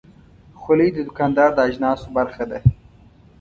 [0.59, 2.59] خولۍ د دوکاندار د اجناسو برخه ده.